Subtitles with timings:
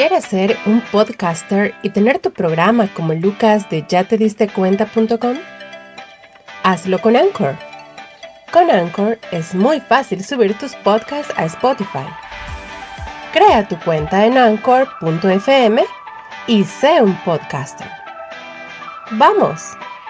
[0.00, 5.36] ¿Quieres ser un podcaster y tener tu programa como Lucas de ya te diste cuenta.com?
[6.62, 7.54] Hazlo con Anchor.
[8.50, 12.06] Con Anchor es muy fácil subir tus podcasts a Spotify.
[13.34, 15.84] Crea tu cuenta en anchor.fm
[16.46, 17.86] y sé un podcaster.
[19.10, 19.60] Vamos,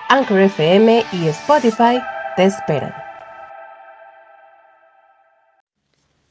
[0.09, 2.01] Anchor FM y Spotify
[2.37, 2.95] te esperan.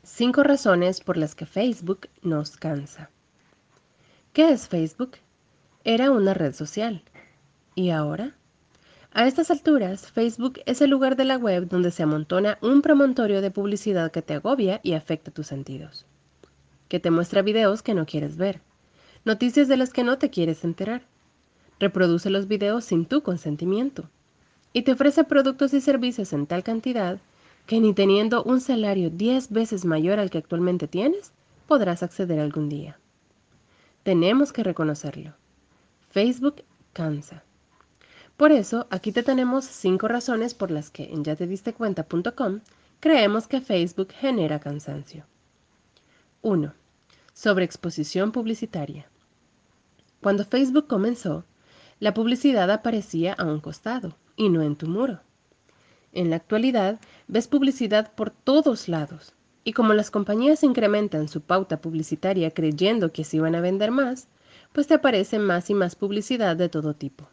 [0.04, 3.10] 5 razones por las que Facebook nos cansa.
[4.32, 5.14] ¿Qué es Facebook?
[5.84, 7.02] Era una red social.
[7.74, 8.36] ¿Y ahora?
[9.12, 13.42] A estas alturas, Facebook es el lugar de la web donde se amontona un promontorio
[13.42, 16.06] de publicidad que te agobia y afecta tus sentidos.
[16.90, 18.62] Que te muestra videos que no quieres ver,
[19.26, 21.02] noticias de las que no te quieres enterar.
[21.80, 24.12] Reproduce los videos sin tu consentimiento.
[24.74, 27.20] Y te ofrece productos y servicios en tal cantidad
[27.66, 31.32] que ni teniendo un salario 10 veces mayor al que actualmente tienes,
[31.68, 32.99] podrás acceder algún día.
[34.04, 35.34] Tenemos que reconocerlo.
[36.10, 37.44] Facebook cansa.
[38.38, 42.62] Por eso, aquí te tenemos cinco razones por las que en ya te diste cuenta.com
[43.00, 45.26] creemos que Facebook genera cansancio.
[46.42, 46.74] 1.
[47.34, 49.10] Sobreexposición publicitaria.
[50.22, 51.44] Cuando Facebook comenzó,
[52.00, 55.20] la publicidad aparecía a un costado y no en tu muro.
[56.14, 59.34] En la actualidad, ves publicidad por todos lados,
[59.64, 64.28] y como las compañías incrementan su pauta publicitaria creyendo que así van a vender más,
[64.74, 67.28] pues te aparece más y más publicidad de todo tipo.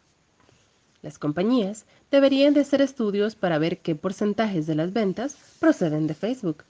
[1.01, 6.13] Las compañías deberían de hacer estudios para ver qué porcentajes de las ventas proceden de
[6.15, 6.63] Facebook,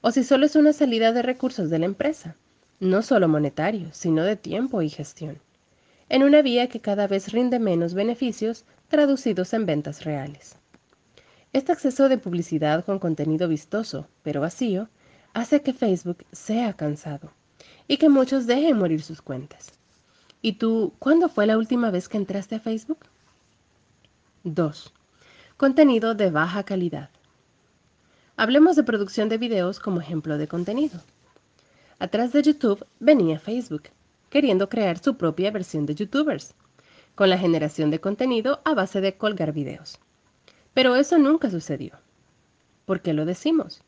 [0.00, 2.36] o si solo es una salida de recursos de la empresa,
[2.80, 5.38] no solo monetario, sino de tiempo y gestión,
[6.08, 10.56] en una vía que cada vez rinde menos beneficios traducidos en ventas reales.
[11.52, 14.88] Este exceso de publicidad con contenido vistoso, pero vacío,
[15.34, 17.30] hace que Facebook sea cansado
[17.88, 19.72] y que muchos dejen morir sus cuentas.
[20.40, 23.00] ¿Y tú, cuándo fue la última vez que entraste a Facebook?
[24.44, 24.92] 2.
[25.56, 27.10] Contenido de baja calidad.
[28.36, 31.00] Hablemos de producción de videos como ejemplo de contenido.
[31.98, 33.84] Atrás de YouTube venía Facebook,
[34.30, 36.54] queriendo crear su propia versión de YouTubers,
[37.14, 39.98] con la generación de contenido a base de colgar videos.
[40.74, 41.92] Pero eso nunca sucedió.
[42.84, 43.82] ¿Por qué lo decimos?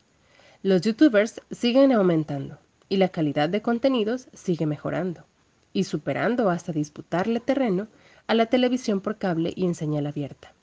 [0.67, 5.25] Los youtubers siguen aumentando y la calidad de contenidos sigue mejorando
[5.73, 7.87] y superando hasta disputarle terreno
[8.27, 10.55] a la televisión por cable y en señal abierta.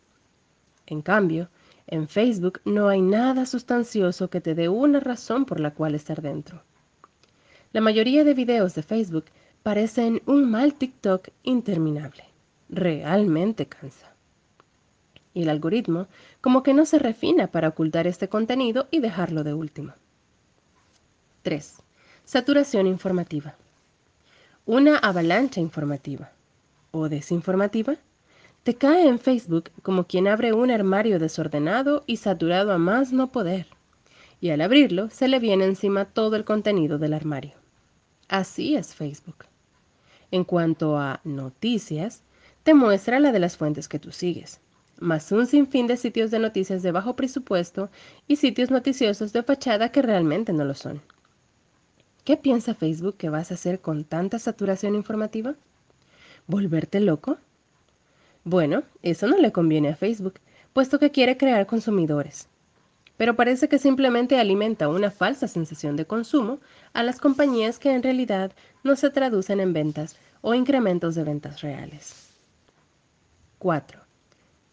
[0.88, 1.48] En cambio,
[1.88, 6.22] en Facebook no hay nada sustancioso que te dé una razón por la cual estar
[6.22, 6.62] dentro.
[7.72, 9.28] La mayoría de videos de Facebook
[9.64, 12.26] parecen un mal TikTok interminable.
[12.68, 14.13] Realmente cansa
[15.34, 16.08] y el algoritmo
[16.42, 19.94] como que no se refina para ocultar este contenido y dejarlo de último.
[21.44, 21.82] 3.
[22.24, 23.56] Saturación informativa.
[24.66, 26.32] Una avalancha informativa
[26.92, 27.98] o desinformativa
[28.64, 33.32] te cae en Facebook como quien abre un armario desordenado y saturado a más no
[33.32, 33.68] poder,
[34.40, 37.54] y al abrirlo se le viene encima todo el contenido del armario.
[38.30, 39.46] Así es Facebook.
[40.32, 42.24] En cuanto a noticias,
[42.64, 44.62] te muestra la de las fuentes que tú sigues,
[45.00, 47.90] más un sinfín de sitios de noticias de bajo presupuesto
[48.28, 51.02] y sitios noticiosos de fachada que realmente no lo son.
[52.24, 55.56] ¿Qué piensa Facebook que vas a hacer con tanta saturación informativa?
[56.48, 57.38] ¿Volverte loco?
[58.46, 60.36] Bueno, eso no le conviene a Facebook,
[60.72, 62.48] puesto que quiere crear consumidores.
[63.18, 66.60] Pero parece que simplemente alimenta una falsa sensación de consumo
[66.94, 68.52] a las compañías que en realidad
[68.84, 72.30] no se traducen en ventas o incrementos de ventas reales.
[73.60, 74.03] 4.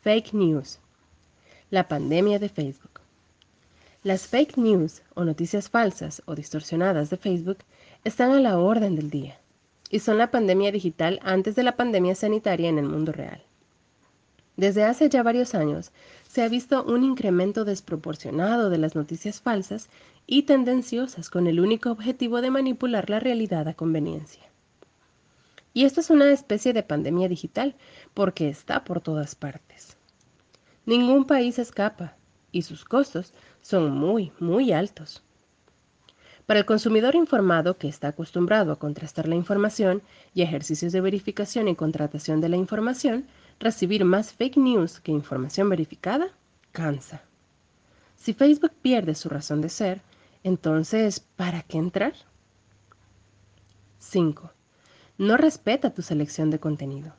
[0.02, 0.78] Fake News.
[1.68, 3.02] La pandemia de Facebook.
[4.02, 7.58] Las fake news o noticias falsas o distorsionadas de Facebook
[8.02, 9.38] están a la orden del día
[9.90, 13.42] y son la pandemia digital antes de la pandemia sanitaria en el mundo real.
[14.56, 15.92] Desde hace ya varios años
[16.26, 19.90] se ha visto un incremento desproporcionado de las noticias falsas
[20.26, 24.49] y tendenciosas con el único objetivo de manipular la realidad a conveniencia.
[25.72, 27.76] Y esto es una especie de pandemia digital
[28.14, 29.96] porque está por todas partes.
[30.84, 32.16] Ningún país escapa
[32.50, 35.22] y sus costos son muy, muy altos.
[36.46, 40.02] Para el consumidor informado que está acostumbrado a contrastar la información
[40.34, 43.26] y ejercicios de verificación y contratación de la información,
[43.60, 46.28] recibir más fake news que información verificada
[46.72, 47.22] cansa.
[48.16, 50.02] Si Facebook pierde su razón de ser,
[50.42, 52.14] entonces, ¿para qué entrar?
[53.98, 54.52] 5
[55.20, 57.12] no respeta tu selección de contenido.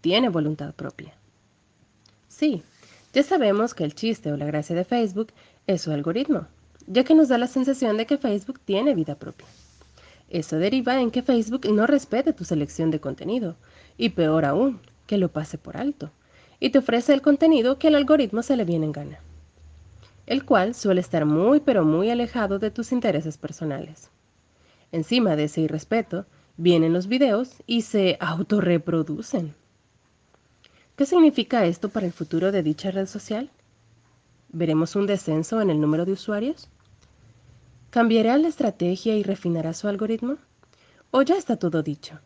[0.00, 1.14] Tiene voluntad propia.
[2.26, 2.64] Sí,
[3.12, 5.28] ya sabemos que el chiste o la gracia de Facebook
[5.68, 6.48] es su algoritmo,
[6.88, 9.46] ya que nos da la sensación de que Facebook tiene vida propia.
[10.30, 13.54] Eso deriva en que Facebook no respete tu selección de contenido,
[13.96, 16.10] y peor aún, que lo pase por alto,
[16.58, 19.20] y te ofrece el contenido que al algoritmo se le viene en gana,
[20.26, 24.08] el cual suele estar muy pero muy alejado de tus intereses personales.
[24.90, 26.26] Encima de ese irrespeto,
[26.62, 29.52] vienen los videos y se autorreproducen.
[30.94, 33.50] ¿Qué significa esto para el futuro de dicha red social?
[34.50, 36.68] ¿Veremos un descenso en el número de usuarios?
[37.90, 40.36] ¿Cambiará la estrategia y refinará su algoritmo?
[41.10, 42.20] ¿O ya está todo dicho?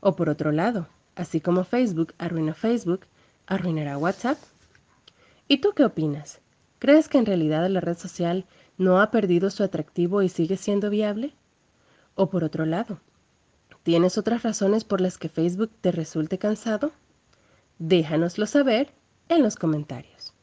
[0.00, 3.02] O por otro lado, así como Facebook arruina Facebook,
[3.46, 4.38] ¿arruinará WhatsApp?
[5.46, 6.40] ¿Y tú qué opinas?
[6.80, 8.44] ¿Crees que en realidad la red social
[8.76, 11.32] no ha perdido su atractivo y sigue siendo viable?
[12.16, 12.98] O por otro lado,
[13.86, 16.90] ¿tienes otras razones por las que Facebook te resulte cansado?
[17.78, 18.90] Déjanoslo saber
[19.28, 20.34] en los comentarios.